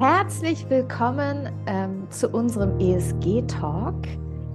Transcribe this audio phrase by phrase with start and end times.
[0.00, 4.06] Herzlich willkommen ähm, zu unserem ESG-Talk.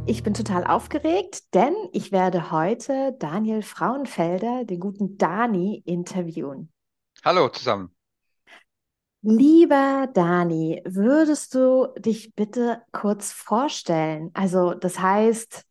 [0.08, 6.74] Ich bin total aufgeregt, denn ich werde heute Daniel Frauenfelder, den guten Dani, interviewen.
[7.24, 7.96] Hallo zusammen.
[9.22, 14.32] Lieber Dani, würdest du dich bitte kurz vorstellen?
[14.34, 15.64] Also, das heißt,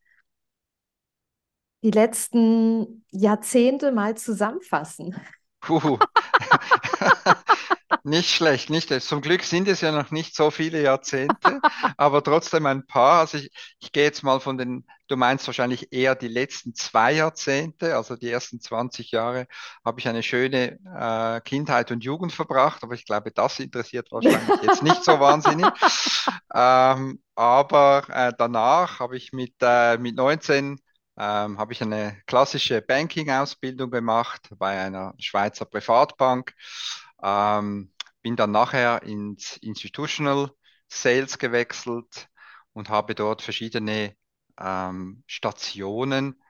[1.83, 5.17] die letzten Jahrzehnte mal zusammenfassen.
[5.59, 5.99] Puh.
[8.03, 9.07] Nicht schlecht, nicht schlecht.
[9.07, 11.59] Zum Glück sind es ja noch nicht so viele Jahrzehnte,
[11.97, 13.21] aber trotzdem ein paar.
[13.21, 17.13] Also ich, ich gehe jetzt mal von den, du meinst wahrscheinlich eher die letzten zwei
[17.13, 19.47] Jahrzehnte, also die ersten 20 Jahre
[19.83, 24.61] habe ich eine schöne äh, Kindheit und Jugend verbracht, aber ich glaube, das interessiert wahrscheinlich
[24.61, 25.67] jetzt nicht so wahnsinnig.
[26.53, 30.79] Ähm, aber äh, danach habe ich mit, äh, mit 19
[31.17, 36.53] ähm, habe ich eine klassische Banking-Ausbildung gemacht bei einer Schweizer Privatbank.
[37.21, 40.51] Ähm, bin dann nachher ins Institutional
[40.87, 42.27] Sales gewechselt
[42.73, 44.15] und habe dort verschiedene
[44.59, 46.41] ähm, Stationen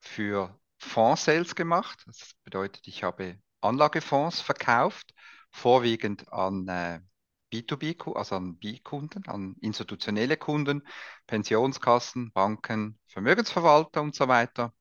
[0.00, 2.02] für Fonds-Sales gemacht.
[2.06, 5.14] Das bedeutet, ich habe Anlagefonds verkauft,
[5.50, 7.00] vorwiegend an äh,
[7.50, 10.82] B2B, also an B-Kunden, an institutionelle Kunden,
[11.26, 14.74] Pensionskassen, Banken, Vermögensverwalter und so weiter.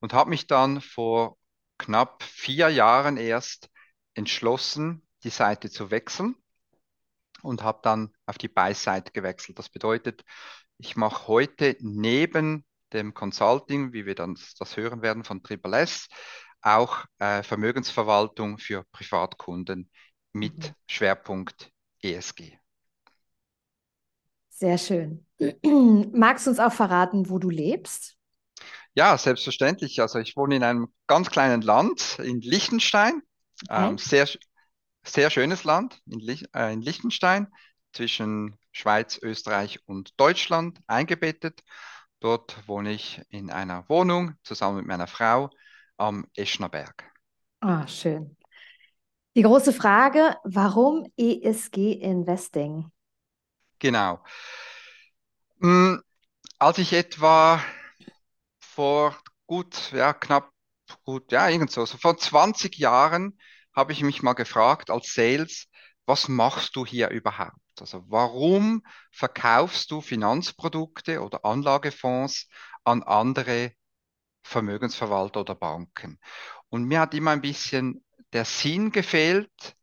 [0.00, 1.38] Und habe mich dann vor
[1.78, 3.69] knapp vier Jahren erst
[4.14, 6.36] entschlossen, die Seite zu wechseln
[7.42, 9.58] und habe dann auf die Buy-Seite gewechselt.
[9.58, 10.24] Das bedeutet,
[10.78, 16.08] ich mache heute neben dem Consulting, wie wir dann das hören werden von Triple S,
[16.62, 19.90] auch äh, Vermögensverwaltung für Privatkunden
[20.32, 20.74] mit mhm.
[20.86, 21.70] Schwerpunkt
[22.02, 22.58] ESG.
[24.48, 25.26] Sehr schön.
[26.12, 28.16] Magst du uns auch verraten, wo du lebst?
[28.94, 30.00] Ja, selbstverständlich.
[30.00, 33.22] Also ich wohne in einem ganz kleinen Land in Liechtenstein.
[33.64, 33.90] Okay.
[33.90, 34.28] Ähm, sehr,
[35.04, 37.48] sehr schönes Land in, Lich äh, in Liechtenstein
[37.92, 41.62] zwischen Schweiz, Österreich und Deutschland eingebettet.
[42.20, 45.50] Dort wohne ich in einer Wohnung zusammen mit meiner Frau
[45.96, 47.04] am Eschnerberg.
[47.62, 48.36] Ah, schön.
[49.36, 52.92] Die große Frage, warum ESG Investing?
[53.78, 54.22] Genau.
[55.60, 56.02] Hm,
[56.58, 57.62] als ich etwa
[58.60, 59.16] vor
[59.46, 60.50] gut, ja, knapp,
[61.04, 63.38] gut, ja, irgend so, so vor 20 Jahren
[63.74, 65.68] habe ich mich mal gefragt als Sales,
[66.06, 67.54] was machst du hier überhaupt?
[67.80, 72.48] Also warum verkaufst du Finanzprodukte oder Anlagefonds
[72.84, 73.72] an andere
[74.42, 76.18] Vermögensverwalter oder Banken?
[76.68, 79.76] Und mir hat immer ein bisschen der Sinn gefehlt,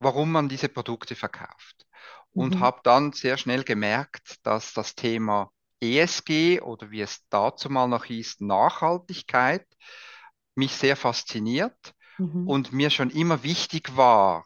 [0.00, 1.86] warum man diese Produkte verkauft.
[2.32, 2.60] Und mhm.
[2.60, 5.50] habe dann sehr schnell gemerkt, dass das Thema
[5.80, 9.66] ESG oder wie es dazu mal noch hieß, Nachhaltigkeit,
[10.58, 12.46] mich sehr fasziniert mhm.
[12.46, 14.44] und mir schon immer wichtig war,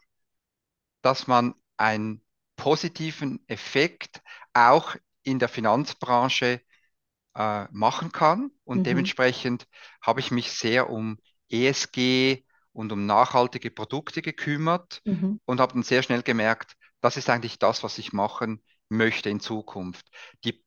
[1.01, 2.21] dass man einen
[2.55, 4.21] positiven Effekt
[4.53, 6.61] auch in der Finanzbranche
[7.35, 8.51] äh, machen kann.
[8.63, 8.83] Und mhm.
[8.83, 9.67] dementsprechend
[10.01, 11.17] habe ich mich sehr um
[11.49, 15.39] ESG und um nachhaltige Produkte gekümmert mhm.
[15.45, 19.39] und habe dann sehr schnell gemerkt, das ist eigentlich das, was ich machen möchte in
[19.39, 20.05] Zukunft.
[20.45, 20.63] Die,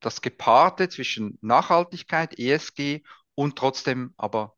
[0.00, 3.02] das Gepaarte zwischen Nachhaltigkeit, ESG
[3.34, 4.55] und trotzdem aber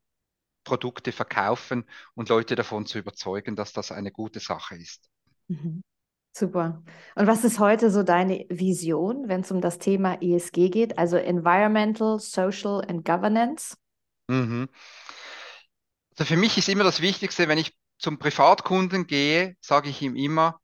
[0.69, 5.09] Produkte verkaufen und Leute davon zu überzeugen, dass das eine gute Sache ist.
[5.47, 5.81] Mhm.
[6.31, 6.83] Super.
[7.15, 11.17] Und was ist heute so deine Vision, wenn es um das Thema ESG geht, also
[11.17, 13.75] Environmental, Social and Governance?
[14.27, 14.69] Mhm.
[16.11, 20.15] Also für mich ist immer das Wichtigste, wenn ich zum Privatkunden gehe, sage ich ihm
[20.15, 20.61] immer,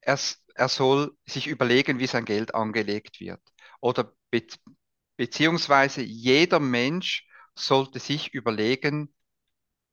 [0.00, 0.20] er,
[0.54, 3.40] er soll sich überlegen, wie sein Geld angelegt wird.
[3.80, 4.46] Oder be
[5.16, 7.26] beziehungsweise jeder Mensch
[7.56, 9.12] sollte sich überlegen,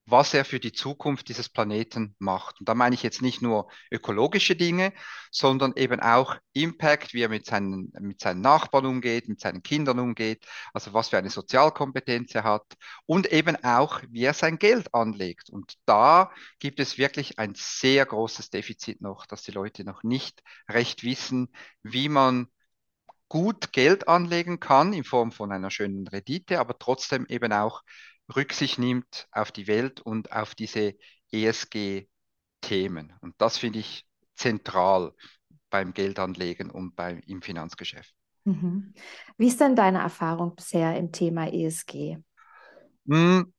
[0.05, 2.59] was er für die Zukunft dieses Planeten macht.
[2.59, 4.93] Und da meine ich jetzt nicht nur ökologische Dinge,
[5.31, 9.99] sondern eben auch Impact, wie er mit seinen, mit seinen Nachbarn umgeht, mit seinen Kindern
[9.99, 12.65] umgeht, also was für eine Sozialkompetenz er hat
[13.05, 15.50] und eben auch, wie er sein Geld anlegt.
[15.50, 20.41] Und da gibt es wirklich ein sehr großes Defizit noch, dass die Leute noch nicht
[20.69, 21.50] recht wissen,
[21.81, 22.47] wie man
[23.27, 27.81] gut Geld anlegen kann in Form von einer schönen Rendite, aber trotzdem eben auch
[28.33, 30.95] Rücksicht nimmt auf die Welt und auf diese
[31.31, 33.13] ESG-Themen.
[33.22, 34.06] Und das finde ich
[34.36, 35.13] zentral
[35.69, 38.13] beim Geldanlegen und beim, im Finanzgeschäft.
[38.45, 38.94] Mhm.
[39.38, 42.18] Wie ist denn deine Erfahrung bisher im Thema ESG?
[43.07, 43.54] Hm.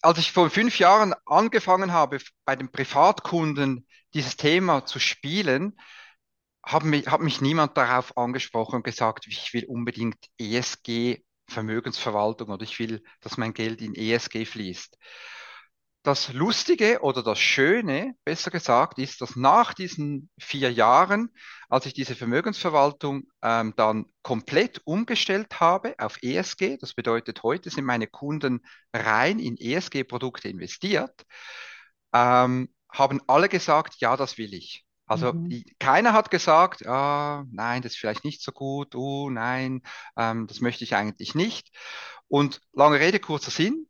[0.00, 5.78] Als ich vor fünf Jahren angefangen habe, bei den Privatkunden dieses Thema zu spielen,
[6.62, 12.62] hat mich, hat mich niemand darauf angesprochen und gesagt, ich will unbedingt ESG Vermögensverwaltung oder
[12.64, 14.96] ich will, dass mein Geld in ESG fließt.
[16.02, 21.30] das Lustige oder das Schöne, besser gesagt, ist, dass nach diesen vier Jahren,
[21.68, 27.84] als ich diese Vermögensverwaltung ähm, dann komplett umgestellt habe auf ESG, das bedeutet, heute sind
[27.84, 28.60] meine Kunden
[28.94, 31.26] rein in ESG-Produkte investiert,
[32.14, 34.87] ähm, haben alle gesagt, ja, das will ich.
[35.08, 35.64] Also mhm.
[35.78, 39.82] keiner hat gesagt, ah, nein, das ist vielleicht nicht so gut, oh nein,
[40.16, 41.74] ähm, das möchte ich eigentlich nicht.
[42.28, 43.88] Und lange Rede, kurzer Sinn,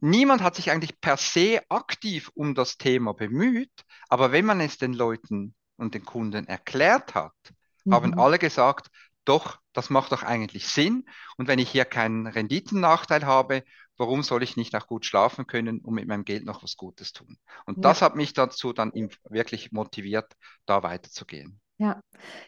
[0.00, 3.72] niemand hat sich eigentlich per se aktiv um das Thema bemüht,
[4.08, 7.32] aber wenn man es den Leuten und den Kunden erklärt hat,
[7.84, 7.94] mhm.
[7.94, 8.88] haben alle gesagt,
[9.24, 11.08] doch, das macht doch eigentlich Sinn.
[11.36, 13.62] Und wenn ich hier keinen Renditennachteil habe,
[14.02, 17.12] warum soll ich nicht auch gut schlafen können und mit meinem Geld noch was Gutes
[17.12, 17.38] tun?
[17.66, 17.82] Und ja.
[17.82, 18.92] das hat mich dazu dann
[19.30, 20.32] wirklich motiviert,
[20.66, 21.60] da weiterzugehen.
[21.78, 22.00] Ja,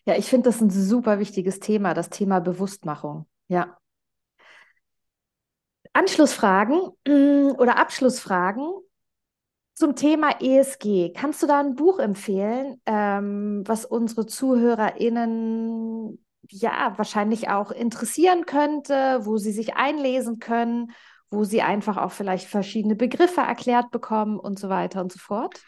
[0.04, 3.26] ja, ich finde das ein super wichtiges Thema, das Thema Bewusstmachung.
[3.46, 3.78] Ja.
[5.92, 8.66] Anschlussfragen mm, oder Abschlussfragen
[9.74, 11.12] zum Thema ESG.
[11.14, 16.18] Kannst du da ein Buch empfehlen, ähm, was unsere ZuhörerInnen
[16.50, 20.92] ja wahrscheinlich auch interessieren könnte, wo sie sich einlesen können,
[21.30, 25.60] wo sie einfach auch vielleicht verschiedene Begriffe erklärt bekommen und so weiter und so fort?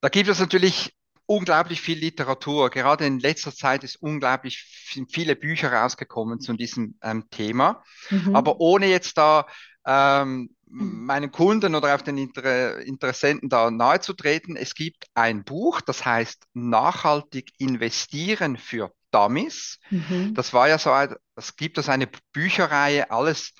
[0.00, 0.94] Da gibt es natürlich
[1.26, 2.70] unglaublich viel Literatur.
[2.70, 4.64] Gerade in letzter Zeit ist unglaublich
[5.10, 7.82] viele Bücher rausgekommen zu diesem ähm, Thema.
[8.10, 8.34] Mhm.
[8.34, 9.46] Aber ohne jetzt da
[9.86, 11.04] ähm, mhm.
[11.04, 15.82] meinen Kunden oder auf den Inter Interessenten da nahe zu treten, es gibt ein Buch,
[15.82, 19.80] das heißt Nachhaltig investieren für Dummies.
[19.90, 20.34] Mhm.
[20.34, 20.90] Das war ja so,
[21.36, 23.52] es gibt das eine Bücherreihe, alles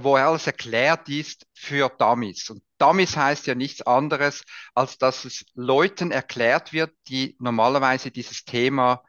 [0.00, 2.50] wo alles erklärt ist für Dummies.
[2.50, 4.42] Und Dummies heißt ja nichts anderes,
[4.74, 9.02] als dass es Leuten erklärt wird, die normalerweise dieses Thema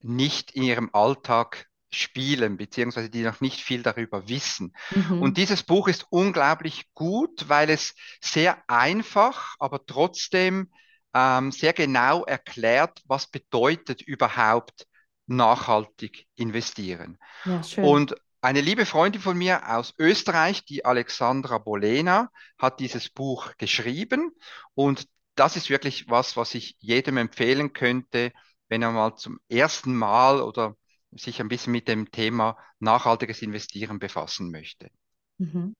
[0.00, 4.74] nicht in ihrem Alltag spielen, beziehungsweise die noch nicht viel darüber wissen.
[4.90, 5.22] Mhm.
[5.22, 10.70] Und dieses Buch ist unglaublich gut, weil es sehr einfach, aber trotzdem
[11.14, 14.86] ähm, sehr genau erklärt, was bedeutet überhaupt
[15.26, 17.18] nachhaltig investieren.
[17.44, 17.60] Ja.
[17.82, 24.32] Und eine liebe Freundin von mir aus Österreich, die Alexandra Bolena, hat dieses Buch geschrieben
[24.74, 25.06] und
[25.36, 28.32] das ist wirklich was, was ich jedem empfehlen könnte,
[28.68, 30.76] wenn er mal zum ersten Mal oder
[31.12, 34.90] sich ein bisschen mit dem Thema nachhaltiges Investieren befassen möchte.
[35.38, 35.74] Mhm.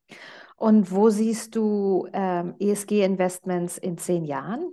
[0.56, 4.70] Und wo siehst du ähm, ESG-Investments in zehn Jahren?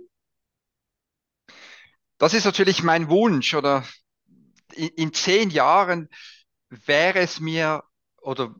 [2.18, 3.84] Das ist natürlich mein Wunsch oder
[4.74, 6.08] in, in zehn Jahren
[6.70, 7.84] wäre es mir
[8.22, 8.54] oder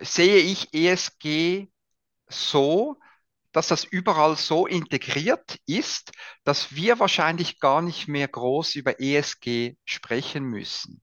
[0.00, 1.68] sehe ich ESG
[2.28, 2.98] so,
[3.52, 6.12] dass das überall so integriert ist,
[6.44, 11.00] dass wir wahrscheinlich gar nicht mehr groß über ESG sprechen müssen.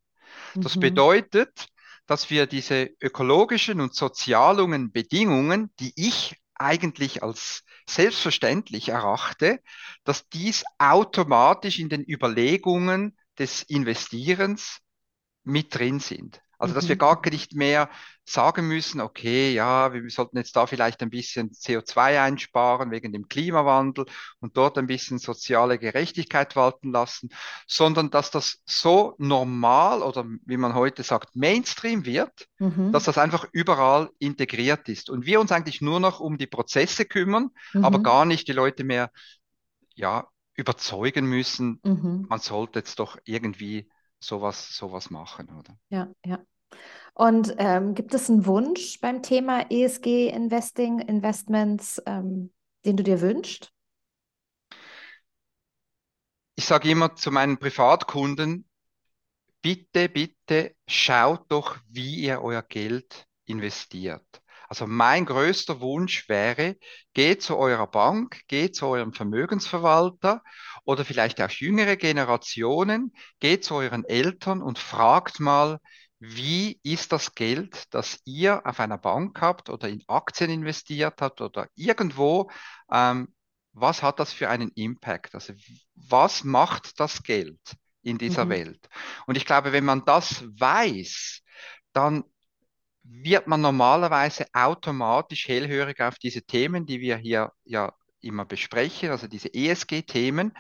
[0.54, 0.82] Das mhm.
[0.82, 1.68] bedeutet,
[2.06, 9.60] dass wir diese ökologischen und sozialen Bedingungen, die ich eigentlich als selbstverständlich erachte,
[10.04, 14.80] dass dies automatisch in den Überlegungen des Investierens
[15.44, 16.42] mit drin sind.
[16.63, 17.00] Also, dass wir mhm.
[17.00, 17.90] gar nicht mehr
[18.24, 23.28] sagen müssen, okay, ja, wir sollten jetzt da vielleicht ein bisschen CO2 einsparen wegen dem
[23.28, 24.06] Klimawandel
[24.40, 27.31] und dort ein bisschen soziale Gerechtigkeit walten lassen,
[27.68, 32.94] sondern dass das so normal oder wie man heute sagt, Mainstream wird, mhm.
[32.94, 37.04] dass das einfach überall integriert ist und wir uns eigentlich nur noch um die Prozesse
[37.04, 37.83] kümmern, mhm.
[37.83, 39.12] aber gar nicht die Leute mehr,
[39.95, 42.26] ja, überzeugen müssen, mhm.
[42.30, 43.90] man sollte jetzt doch irgendwie
[44.23, 45.77] sowas, sowas machen, oder?
[45.89, 46.39] Ja, ja.
[47.13, 52.51] Und ähm, gibt es einen Wunsch beim Thema ESG Investing, Investments, ähm,
[52.85, 53.71] den du dir wünschst?
[56.56, 58.68] Ich sage immer zu meinen Privatkunden,
[59.61, 64.43] bitte, bitte schaut doch, wie ihr euer Geld investiert.
[64.73, 66.77] Also mein größter Wunsch wäre,
[67.13, 70.42] geht zu eurer Bank, geht zu eurem Vermögensverwalter
[70.83, 75.77] oder vielleicht auch jüngere Generationen, geht zu euren Eltern und fragt mal,
[76.18, 81.42] wie ist das Geld, das ihr auf einer Bank habt oder in Aktien investiert habt
[81.42, 82.49] oder irgendwo,
[82.92, 83.31] ähm,
[83.73, 85.35] was hat das für einen Impact?
[85.35, 85.53] Also
[85.94, 87.59] was macht das Geld
[88.01, 88.49] in dieser mhm.
[88.49, 88.89] Welt?
[89.27, 91.42] Und ich glaube, wenn man das weiß,
[91.94, 92.23] dann
[93.04, 99.28] wird man normalerweise automatisch hellhörig auf diese Themen, die wir hier ja immer besprechen, also
[99.28, 100.54] diese ESG-Themen.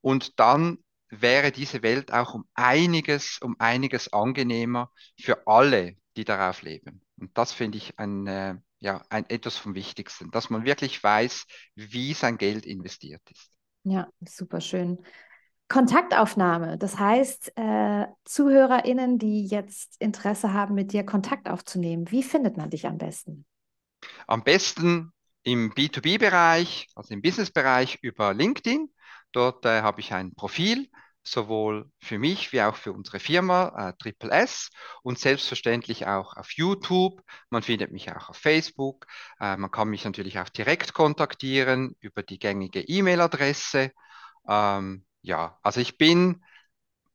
[0.00, 6.62] Und dann wäre diese Welt auch um einiges, um einiges angenehmer für alle, die darauf
[6.62, 7.02] leben.
[7.18, 11.46] Und das finde ich ein, äh, ja, ein, etwas vom Wichtigsten, dass man wirklich weiß,
[11.74, 13.50] wie sein Geld investiert ist.
[13.84, 15.04] Ja, super schön.
[15.72, 22.58] Kontaktaufnahme, das heißt, äh, ZuhörerInnen, die jetzt Interesse haben, mit dir Kontakt aufzunehmen, wie findet
[22.58, 23.46] man dich am besten?
[24.26, 25.14] Am besten
[25.44, 28.92] im B2B-Bereich, also im Business-Bereich über LinkedIn.
[29.32, 30.90] Dort äh, habe ich ein Profil,
[31.22, 34.68] sowohl für mich wie auch für unsere Firma äh, Triple S
[35.02, 37.22] und selbstverständlich auch auf YouTube.
[37.48, 39.06] Man findet mich auch auf Facebook.
[39.40, 43.90] Äh, man kann mich natürlich auch direkt kontaktieren über die gängige E-Mail-Adresse.
[44.46, 46.42] Ähm, ja, also ich bin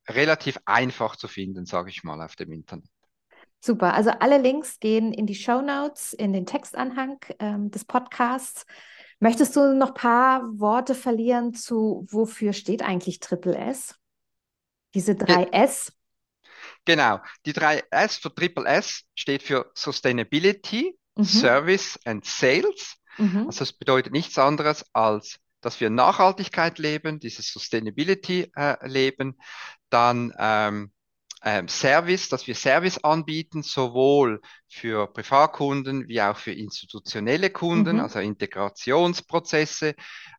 [0.08, 2.90] relativ einfach zu finden, sage ich mal, auf dem Internet.
[3.60, 3.94] Super.
[3.94, 8.66] Also alle Links gehen in die Show Notes, in den Textanhang ähm, des Podcasts.
[9.20, 13.96] Möchtest du noch ein paar Worte verlieren zu, wofür steht eigentlich Triple S?
[14.94, 15.92] Diese drei Ge S?
[16.86, 17.20] Genau.
[17.46, 21.24] Die drei S für Triple S steht für Sustainability, mhm.
[21.24, 22.96] Service and Sales.
[23.18, 23.48] Mhm.
[23.48, 29.38] Also es bedeutet nichts anderes als dass wir Nachhaltigkeit leben, dieses Sustainability äh, leben,
[29.90, 30.92] dann ähm,
[31.44, 38.02] ähm, Service, dass wir Service anbieten, sowohl für Privatkunden wie auch für institutionelle Kunden, mhm.
[38.02, 39.96] also Integrationsprozesse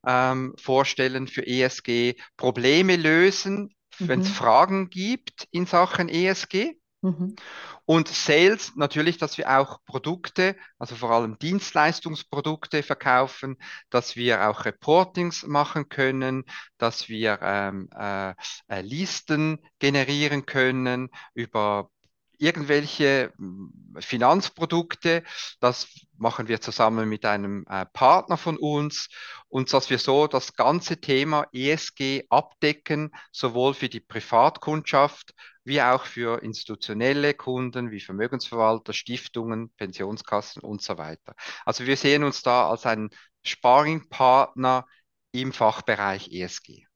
[0.07, 4.09] ähm, vorstellen für ESG, Probleme lösen, mhm.
[4.09, 6.75] wenn es Fragen gibt in Sachen ESG.
[7.01, 7.37] Mhm.
[7.85, 13.57] Und Sales natürlich, dass wir auch Produkte, also vor allem Dienstleistungsprodukte verkaufen,
[13.89, 16.45] dass wir auch Reportings machen können,
[16.77, 18.31] dass wir ähm, äh,
[18.69, 21.91] äh, Listen generieren können über
[22.39, 25.23] irgendwelche hm, Finanzprodukte.
[25.61, 29.09] Das machen wir zusammen mit einem äh, Partner von uns
[29.49, 35.35] und dass wir so das ganze Thema ESG abdecken, sowohl für die Privatkundschaft
[35.69, 41.35] wie auch für institutionelle Kunden wie Vermögensverwalter, Stiftungen, Pensionskassen und so weiter.
[41.65, 43.11] Also wir sehen uns da als ein
[43.45, 44.87] Sparringpartner
[45.33, 46.87] im Fachbereich ESG.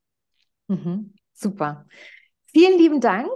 [0.69, 1.87] Mhm, super.
[2.47, 3.31] Vielen lieben Dank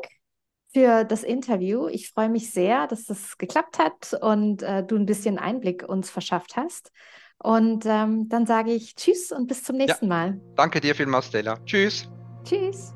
[0.72, 1.88] für das Interview.
[1.88, 6.10] Ich freue mich sehr, dass das geklappt hat und äh, du ein bisschen Einblick uns
[6.10, 6.92] verschafft hast.
[7.38, 10.08] Und ähm, dann sage ich Tschüss und bis zum nächsten ja.
[10.08, 10.40] Mal.
[10.56, 11.58] Danke dir vielmals, Stella.
[11.64, 12.08] Tschüss.
[12.44, 12.95] Tschüss.